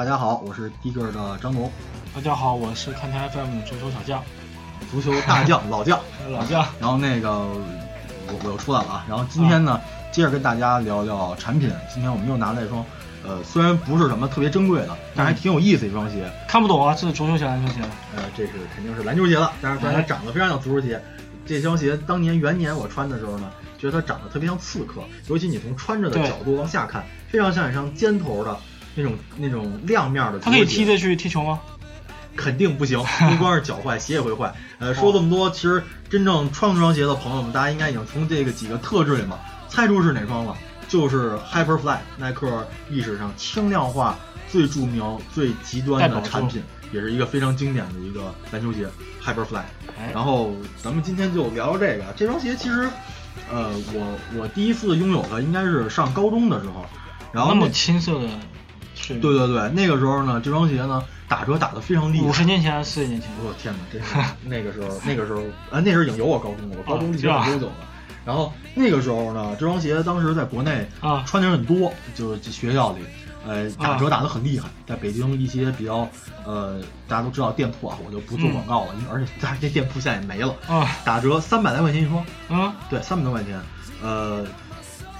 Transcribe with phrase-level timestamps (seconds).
[0.00, 1.70] 大家好，我是 tiger 的张龙，
[2.14, 4.22] 大家好，我是看台 FM 足球小将，
[4.90, 6.66] 足球大将老将，老将。
[6.80, 9.78] 然后那个我我又出来了啊，然后今天呢，
[10.10, 11.70] 接着跟大家聊聊产品。
[11.92, 12.82] 今天我们又拿了一双，
[13.22, 16.32] 呃，虽然不是什么特别珍贵的，但还挺有意思一双鞋。
[16.48, 17.80] 看不懂啊，这是足球鞋、篮球鞋？
[18.16, 20.98] 呃，这是肯定是篮球鞋了，但是但它长得非常像足球鞋。
[21.44, 28.56] 这双鞋当年元年我穿的时候呢，觉得它长得特别像刺客，尤其你从穿着的角度往下看，非常像一双尖头的
[28.94, 30.38] 那种那种亮面的。
[30.38, 31.60] 它可以踢着去踢球吗？
[32.36, 32.98] 肯定不行，
[33.30, 34.54] 不光是脚坏，鞋也会坏。
[34.78, 40.56] 呃，说这么多，其实真正穿这双鞋的朋友们，大家应该已经从这个几个特质里嘛猜出是哪双了，
[40.88, 44.16] 就是 Hyperfly，耐克历史上轻量化
[44.48, 46.62] 最著名、最极端的产品，
[46.92, 48.88] 也是一个非常经典的一个篮球鞋
[49.22, 49.62] Hyperfly。
[50.14, 52.88] 然后咱们今天就聊聊这个，这双鞋其实，
[53.52, 56.86] 呃，我我第一次拥有的应该是上高中的时候，
[57.32, 58.28] 然后那么青涩的，
[59.08, 61.02] 对对对，那个时候呢，这双鞋呢。
[61.30, 63.30] 打折打的非常厉害，五十年前四十年前？
[63.44, 67.72] 我天哪，真是 那个时候，那个时候啊，那时候已经有我高中了，我高中离很久了。
[68.26, 72.98] 然后那个时候呢，这双鞋当时在国内啊穿的人很多，就是学校里，
[73.46, 74.68] 呃，打折打的很厉害。
[74.88, 75.98] 在北京一些比较
[76.44, 83.56] 呃大家都知道店铺啊，我就不做广告了，因为而且但是这店铺现在也没了啊，打折三百来块钱一双，啊，对，三百多块钱，
[84.02, 84.44] 呃。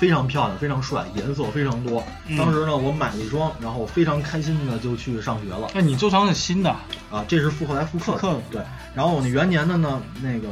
[0.01, 2.03] 非常漂亮，非常帅，颜色非常多。
[2.39, 5.71] 当时呢，我买了一双，然后非常开心的就去上学了。
[5.75, 6.71] 那你这双是新的
[7.11, 7.23] 啊？
[7.29, 8.41] 这是复后来复刻的。
[8.51, 8.63] 对。
[8.95, 10.49] 然后我那元年的呢，那个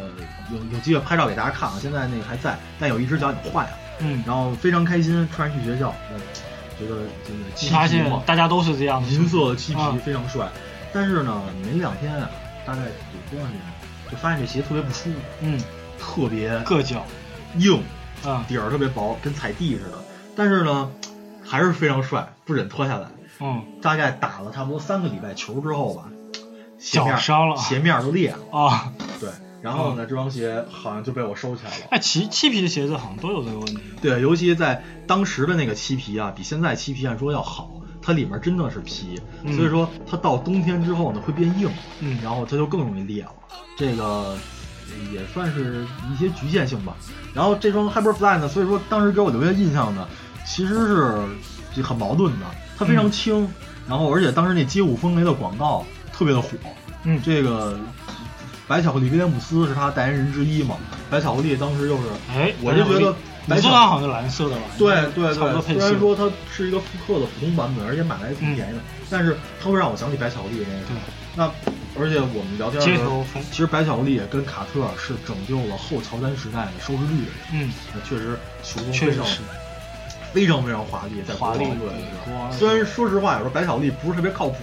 [0.53, 1.79] 有有机会拍照给大家看啊。
[1.81, 3.71] 现在那个还在，但有一只脚已经坏了。
[4.01, 4.23] 嗯。
[4.27, 5.95] 然后非常开心，穿上去学校，
[6.79, 9.09] 觉得这个漆皮嘛，大家都是这样的。
[9.09, 10.47] 银色的漆皮非常帅。
[10.93, 12.29] 但是呢，没两天啊，
[12.67, 13.63] 大概有多长时间，
[14.11, 15.17] 就发现这鞋特别不舒服。
[15.41, 15.59] 嗯。
[15.99, 17.03] 特别硌脚，
[17.57, 17.83] 硬。
[18.25, 19.99] 啊，底儿特别薄，跟踩地似的。
[20.37, 20.91] 但是呢，
[21.45, 23.09] 还是非常帅，不忍脱下来。
[23.41, 26.09] 嗯，大概打了差不多三个礼拜球之后吧，
[26.79, 28.93] 脚伤了，鞋面都裂了啊。
[29.21, 29.31] 对，
[29.63, 31.87] 然后呢，这双鞋好像就被我收起来了。
[31.91, 33.79] 哎，漆漆皮的鞋子好像都有这个问题。
[34.03, 37.71] 对，尤其在当时的那个漆皮啊，比现在漆皮按说要好，
[38.03, 39.21] 它里面真的是皮，
[39.57, 41.71] 所以说它到冬天之后呢会变硬，
[42.01, 43.33] 嗯，然后它就更容易裂了。
[43.77, 44.37] 这个。
[45.13, 46.95] 也算是一些局限性吧。
[47.35, 50.07] 然后这双 Hyperfly 呢，所以说当时给我留下印象呢，
[50.47, 50.75] 其实
[51.75, 52.47] 是很矛盾的。
[52.77, 53.49] 它非常轻，
[53.89, 56.51] 然后而且当时那街舞风雷的广告特别的火。
[57.05, 57.79] 嗯，这个
[58.67, 60.77] 白巧克力威廉姆斯是他代言人之一嘛。
[61.11, 63.15] 白巧克力当时就是，哎，我就觉得
[63.47, 64.63] 白巧好像是蓝色的吧？
[64.79, 68.79] 对对对，虽然说它是一个复刻的普通版本，而且买来挺便宜的，
[69.11, 71.01] 但是它会让我想起白巧克力那个。
[71.35, 71.51] 那。
[72.01, 77.33] 而且我们聊天的时候，其实白巧克力跟卡特是拯救了后乔丹时代的收视率的。
[77.53, 79.27] 嗯，那确实球风非常
[80.33, 82.57] 非常非常华丽，在华丽对。
[82.57, 84.59] 虽然说实话，有时候白巧克力不是特别靠谱，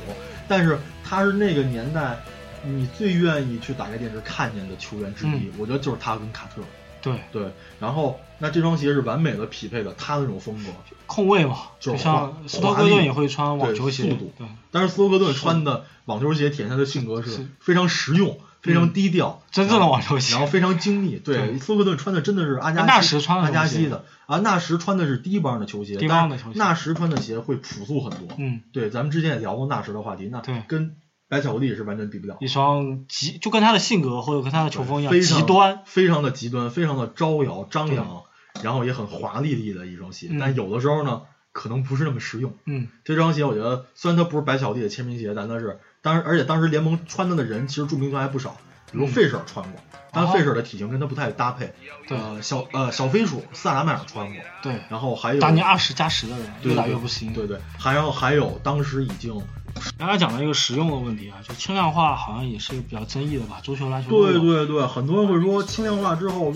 [0.47, 2.15] 但是它是那个年代
[2.65, 5.51] 你最愿意去打开电视看见的球员之一。
[5.57, 6.61] 我觉得就是他跟卡特。
[7.01, 7.19] 对。
[7.31, 10.71] 对，然后那这双鞋是完美的匹配的他那种风格，
[11.05, 14.33] 控卫嘛，就像斯托克顿也会穿网球鞋，速度。
[14.37, 21.17] 对，但是斯托克顿穿的网球鞋体现他的性格是非常实用、非常低调，真正的网球鞋，然后非常精密。
[21.17, 24.03] 对，斯托克顿穿的真的是阿加西，阿加西的。
[24.25, 28.35] 啊，纳什穿的是低帮的球鞋，低帮的球鞋，纳什穿的鞋会朴素很多。
[28.39, 30.95] 嗯，对，咱们之前也聊过纳什的话题，那跟。
[31.27, 38.23] 白巧克力是完全比不了，一双极就跟他的性格或者跟他的球风一样，极端，非常的极端，非常的招摇张扬，
[38.61, 40.29] 然后也很华丽丽的一双鞋。
[40.39, 42.53] 但有的时候呢，可能不是那么实用。
[42.65, 48.57] 嗯，这双鞋我觉得虽然它不是白巧克力的签名鞋，但它是当时而且当时联盟穿它的人其实著名度还不少，
[48.91, 49.81] 比如费舍尔穿过，
[50.11, 51.73] 但费舍尔的体型跟他不太搭配。
[52.07, 54.43] 对，小呃小飞鼠萨达迈尔穿过。
[54.61, 57.33] 对，然后还有打你二十加十的人，越打越不行。
[57.33, 59.41] 对对，还有还有当时已经。
[59.97, 63.59] 刚才讲到一个实用的问题啊，就轻量化好像也是比较争议的吧？
[63.63, 66.53] 足球、篮球对对对，很多人会说轻量化之后，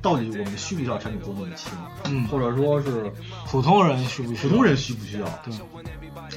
[0.00, 1.72] 到底我们需不需要产品做那么轻？
[2.04, 3.12] 嗯，或者说是
[3.46, 4.48] 普通人需不需？
[4.48, 5.26] 普通人需不需要？
[5.44, 5.54] 对，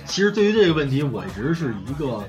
[0.06, 2.24] 其实对于这个问题，我一直是一个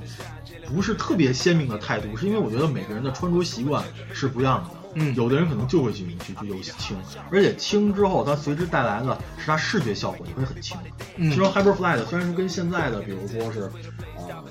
[0.67, 4.86] 不是特别鲜明的态度，是因为我觉得每个人的穿着习惯是不一样的。
[4.99, 6.97] 嗯，有的人可能就会去去去游戏轻，
[7.31, 10.77] 而且轻之后，它随之带来的是它视觉效果也会很轻。
[11.17, 13.71] 嗯，这双 Hyperfly 的虽然说跟现在的，比如说是。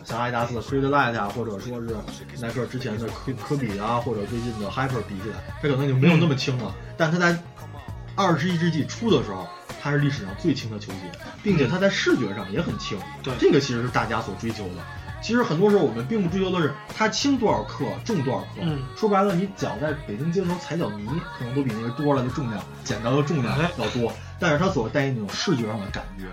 [0.06, 1.88] 像阿迪达斯的 Creed Light 啊，或者说是
[2.40, 6.74] 耐克之前的科科比啊，或者最近的 Hyper 比起来，它可能就没有那么轻了。
[6.96, 7.36] 但它在
[8.16, 9.48] 二十一世纪初的时候，
[9.82, 12.98] 它是历史上最轻的球鞋，并且它在视觉上也很轻。
[13.24, 14.76] 对，这个其实是大家所追求的。
[15.22, 18.48] 其实很多时候我们并不追求的是它轻多少克，重多少克。
[18.62, 21.08] 嗯，说白了，你脚在北京街头踩脚泥，
[21.38, 24.12] 可能都比那个多了的重量捡到的重量要多。
[24.40, 26.26] 但是它所带那种视觉上的感觉，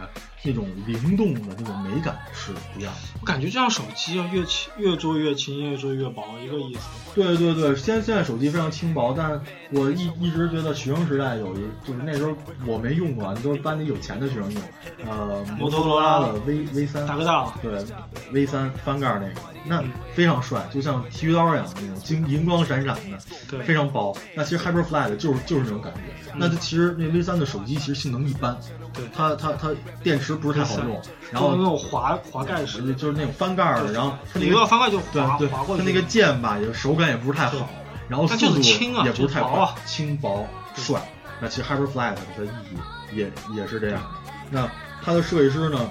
[0.44, 3.00] 那种灵动的那种美美感是不一样的。
[3.20, 6.80] 我感觉这样手机啊越轻，越做越轻，越做越薄，一个意思。
[7.14, 9.40] 对对对，现现在手机非常轻薄，但是
[9.70, 12.34] 我一一直觉得学生时代有一，就是那时候
[12.66, 14.62] 我没用过，都是班里有钱的学生用，
[15.06, 17.84] 呃，摩托罗拉的 V V 三，大哥大，对
[18.32, 19.34] ，V 三翻盖那个，
[19.66, 19.84] 那
[20.14, 23.18] 非常帅，就像剃须刀一样那种金银光闪闪的，
[23.48, 24.16] 对，非常薄。
[24.34, 26.00] 那其实 Hyperfly 的就是就是那种感觉。
[26.34, 28.56] 那它其实那 V 三的手机其实性能一般，
[28.92, 29.70] 对，它它它
[30.02, 37.68] 电池不是太好用，然后那种滑滑盖式，就是那种翻盖的，然后它那个翻盖就滑滑过去，它那个键吧也手感也不是太好，
[38.08, 38.60] 然后速度
[39.04, 41.00] 也不是太快，轻薄帅。
[41.40, 44.02] 那其实 Hyperfly 它的意义也也是这样。
[44.50, 44.68] 那
[45.02, 45.90] 它的设计师呢，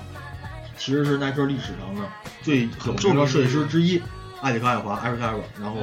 [0.78, 2.02] 其实是耐克历史上的
[2.42, 4.02] 最有名的设计师之一，
[4.42, 5.78] 艾里克·爱华 （Eric e v e r 然后。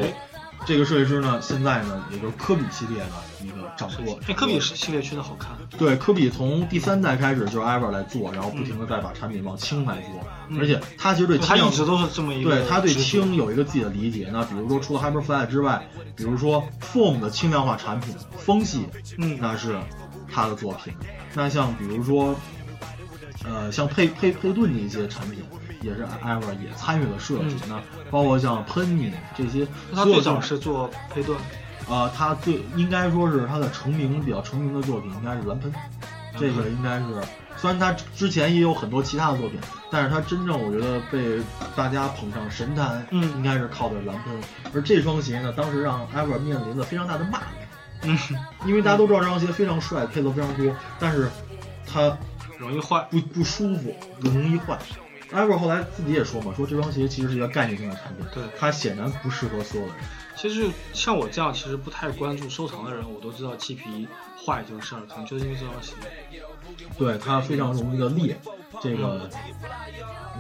[0.67, 3.07] 这个设计师呢，现在呢，也就是科比系列的
[3.43, 4.19] 一个掌舵。
[4.27, 5.57] 这科比系列确实好看。
[5.79, 12.51] 对，科比从第三代开始就是 Ever 来做，然后不停的在把产品往轻来做，而且他其实对轻，他一直都是这么一个。
[12.51, 14.29] 对他对轻有一个自己的理解。
[14.33, 19.79] 那比如说除了 Hyperfly 之外，比如说 Form 的轻量化产品，风系，嗯，那是
[20.31, 20.93] 他的作品。
[21.35, 22.35] 那像比如说，
[23.45, 25.43] 呃，像佩佩佩顿的一些产品。
[25.81, 27.81] 也是 Ever 也参与了设计，那
[28.11, 31.39] 包括像喷尼这些，他最早是做配盾，
[31.89, 35.73] 呃，他最应该说是他的成名比较成名的作品应该是蓝喷，
[36.39, 37.07] 这个应该是
[37.57, 39.59] 虽然他之前也有很多其他的作品，
[39.91, 41.43] 但是他真正我觉得被
[41.75, 44.41] 大家捧上神坛，嗯，应该是靠的蓝喷，
[44.73, 47.67] 而这双鞋呢，当时让 Ever 面临了非常大的骂名，
[48.03, 48.19] 嗯，
[48.65, 51.29] 因为大家都知道这双鞋非常帅，配色非常多，但是
[51.85, 52.17] 它
[52.59, 54.79] 容易坏，不不舒服，容易坏。
[55.33, 60.05] 艾弗后来自己也说嘛，说这双鞋其实是一个概念性的产品，对它显然不适合所有的人。
[60.37, 64.07] 其实像我这样其实不太关注收藏的人，我都知道漆皮
[64.47, 65.93] 坏这个事儿，可能就是因为这双鞋。
[66.97, 68.41] 对它非常容易的裂，
[68.81, 69.29] 这个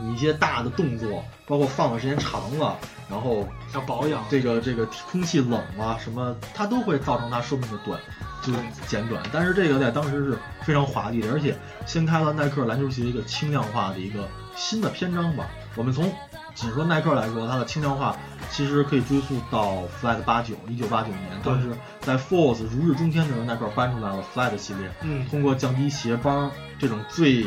[0.00, 2.76] 你一些大的动作，包括放的时间长了，
[3.10, 8.00] 然后要保养，这个这个空气冷啊什么，它都会造成它寿命的短。
[8.42, 8.52] 就
[8.86, 11.56] 简短，但是这个在当时是非常华丽的，而且
[11.86, 15.46] 掀开了耐克篮球鞋一个轻量化的一个新的篇章吧。
[15.76, 16.12] 我们从
[16.54, 18.16] 仅说耐克来说，它的轻量化
[18.50, 21.70] 其实可以追溯到 Flat 八九，一九八九年，当时
[22.00, 27.44] 在 Force 如日中天的时候，耐克搬出来了 Flat 系列，嗯，通过降低鞋帮这种最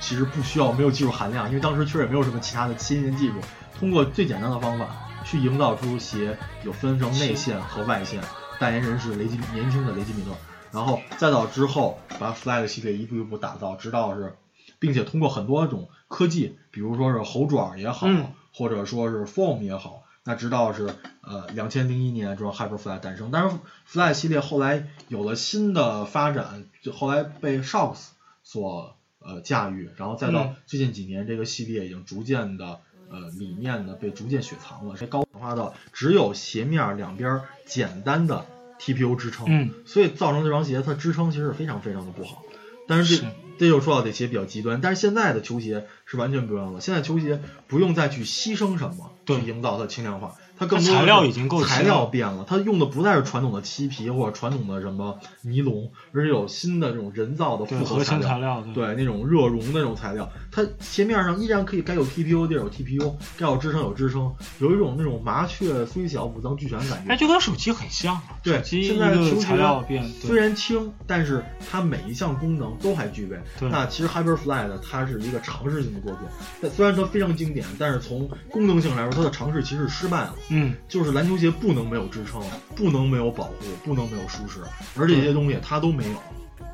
[0.00, 3.34] 其实不需要没有技术含量，因为当时确实也没有什么其他的先进技术，
[3.78, 4.86] 通过最简单的方法
[5.24, 8.20] 去营造出鞋有分成内线和外线。
[8.58, 10.36] 代言人是雷吉年轻的雷吉米勒，
[10.72, 14.36] 然后再到之后把 Flag 系列一步一步打造，直到是，
[14.80, 18.08] 并且通过很多种科技，比如说是猴爪也好，
[18.52, 23.56] 或者说是 Form 也好，那直到是呃两千零一年之后 Hyperfly 诞生，但是
[23.88, 28.08] Flag 系列后来有了新的发展，就后来被 Shocks
[28.42, 32.80] 所呃驾驭，然后再到最近几年这个系列已经逐渐的。
[33.10, 38.46] 呃，里面呢被逐渐雪藏了，这高化到只有鞋面两边简单的
[38.78, 42.42] TPU 支撑，嗯，所以造成这双鞋它支撑其实是非常非常的不好。
[42.86, 43.24] 但是这
[43.58, 50.36] 这就说到这鞋比较极端，但是现在的球鞋是完全不一样了，现在球鞋不用再去牺牲什么去营造它轻量化。
[50.58, 60.28] 它更多材料已经够材料变了，它用的不再是传统的漆皮或者传统的什么尼龙，而是有新的这种人造的复合材料，对那种热熔的那种材料。
[60.50, 67.12] 它鞋面上依然可以该有 TPU 地儿有 TPU，该有支撑有支撑，有一种那种麻雀虽小五脏俱全的感觉。
[67.12, 68.20] 哎，就跟手机很像。
[68.42, 73.36] 对，现在球鞋虽然轻，但是它每一项功能都还具备。
[73.60, 76.28] 那其实 Hyperfly 的它是一个尝试性的作品，
[76.60, 80.34] 但虽然它非常经典，但是从功能性来说，它的尝试其实是失败了。
[80.50, 82.42] 嗯，就是篮球鞋不能没有支撑，
[82.74, 84.60] 不能没有保护，不能没有舒适，
[84.96, 86.18] 而这些东西它都没有。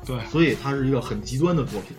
[0.05, 1.97] 对，所以它是一个很极端的作品。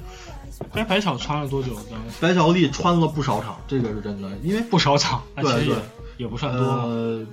[0.72, 1.76] 哎，白巧穿了多久？
[2.20, 5.76] 白巧丽穿了不少场，这个是真的，因为不少场，对对，
[6.16, 6.64] 也不算多。
[6.64, 7.26] 呃，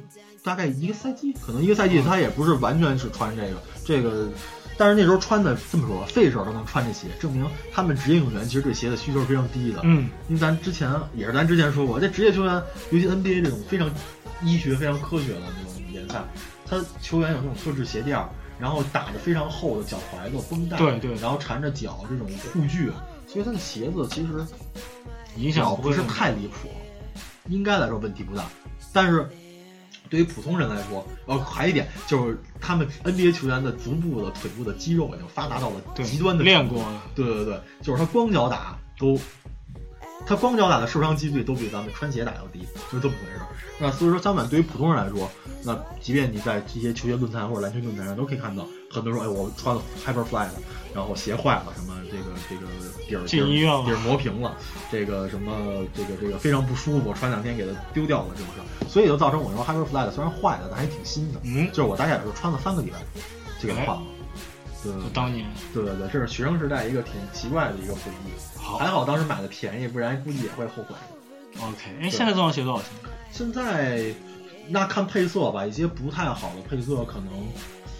[0.43, 4.27] 大概一个赛季，可能一个赛季他也不是完全是穿这个，这个。
[4.75, 9.79] 但是那时候穿的这么说，费舍都能穿这鞋，证明他们职业运动员其实对鞋的需求是非常低的。
[9.83, 12.55] 嗯，因为咱之前也是咱之前说过，这职业球员，
[12.89, 13.87] 尤其 NBA 这种非常
[14.41, 16.23] 医学、非常科学的那种联赛，
[16.65, 18.17] 他球员有那种特制鞋垫，
[18.59, 22.91] 然后打着非常厚的脚踝的绷带，对对，然后缠着脚这种护具，
[23.27, 24.45] 所以他的鞋子其实
[25.37, 26.69] 影响不是太离谱，
[27.47, 28.45] 应该来说问题不大，
[28.91, 29.29] 但是。
[30.09, 37.01] 对于普通人来说，呃，还一点就是他们 NBA 球员的足部的、腿部的肌肉已经发达到了极端的练过了。
[37.15, 39.19] 对对对，就是他光脚打都，
[40.25, 42.59] 他光脚打的受伤几率都比咱们穿鞋打要低，
[42.91, 43.39] 就是这么回事。
[43.79, 45.29] 那所以说，相反，对于普通人来说，
[45.63, 50.53] 那即便你在这些球鞋论坛或者篮球论坛上都可以看到很多人说，哎，我穿了 Hyperfly 的，
[50.93, 52.67] 然后鞋坏了，什么这个这个
[53.07, 54.55] 底儿进医院了底儿磨平了，
[54.91, 62.99] 这个什么这个这个非常不舒服，穿两天给它丢掉了，这种事儿，所以就造成我用 Hyperfly 的虽然坏了，但还挺新的，嗯就是我大概也是穿了三个礼拜
[63.59, 64.03] 就给它换了。
[64.83, 68.59] 对就当年对对对，这是学生时代一个挺奇怪的一个回忆。
[68.59, 70.95] 好还好当时买的便宜，不然估计也会后悔。
[71.59, 72.87] OK，哎，现在这双鞋多少钱？
[73.31, 74.13] 现在
[74.69, 77.27] 那看配色吧，一些不太好的配色可能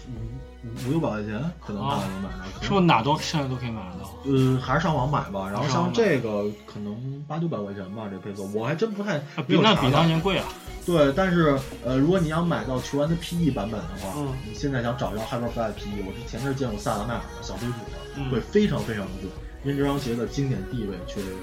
[0.08, 2.62] 五五六百块钱可能大概能买到。
[2.62, 4.10] 是不是哪都现在都可以买得到？
[4.24, 5.48] 呃，还是上网买吧。
[5.50, 10.46] 然后像这个可能八九百块钱吧，这配色我还真不太啊比那比没有查到当年贵啊。
[10.86, 19.30] 对，但是呃，如果你要买到球员的 PE 版本的话，嗯你现在想找一双 Hyperfly 的 PE，我之前是见过萨达迈尔的小飞鼠的，嗯会非常非常的贵，
[19.64, 21.34] 因为这双鞋的经典地位确实是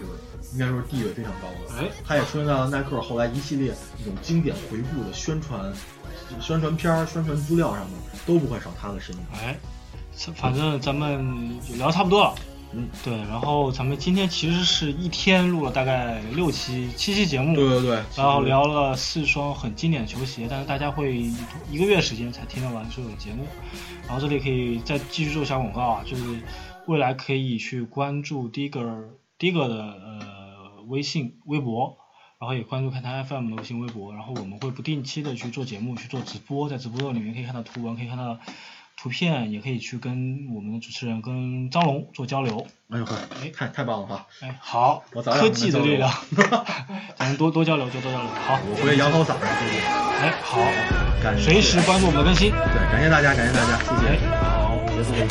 [0.53, 1.81] 应该说是地位非常高的。
[1.81, 5.71] 哎，它也出现在了耐克后来一系列那种经典回顾的宣传、
[6.39, 9.21] 宣传片儿、宣传资料上面都不会少它的身影。
[9.33, 9.57] 哎，
[10.35, 12.35] 反正咱们就聊差不多了。
[12.73, 21.17] 嗯，对，然后咱们今天其实是一天录了大概六期、七期节目，对对对，然后聊了四双很经典的球鞋，但是大家会
[21.69, 23.45] 一个月时间才听得完所有的节目。
[24.07, 26.23] 然后这里可以再继续做小广告啊，就是
[26.85, 28.47] 未来可以去关注
[29.41, 31.97] 第一个的呃微信微博
[32.39, 38.37] 然后也关注看他 fm 的微信微博然后我们会不定期的去做节目去做直播在直播的里面可以看到图文可以看到
[38.95, 42.67] 图片也可以去跟我们的主持人跟张龙做交流。
[42.91, 46.13] 哎呦呵哎太太棒了哈哎好科技的力量
[47.17, 50.59] 咱们多多交流就多交流好我回去摇头嫂子谢谢哎好
[51.23, 54.17] 感随时关注我们的更新对感谢大家感谢大家谢谢哎
[54.53, 55.29] 好这是个意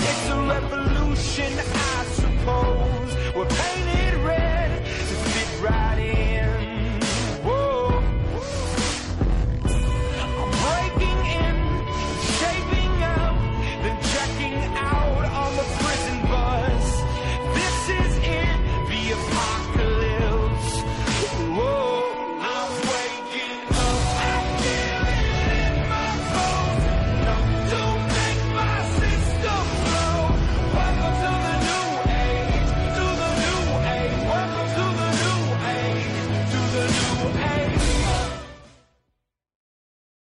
[3.54, 3.79] 思